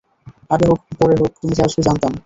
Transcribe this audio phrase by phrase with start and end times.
[0.49, 2.11] আগে হোক পরে হোক, তুমি যে আসবে, জানতাম।